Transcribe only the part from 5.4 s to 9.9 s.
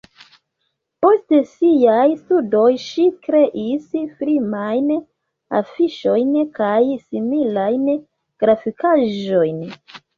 afiŝojn kaj similajn grafikaĵojn.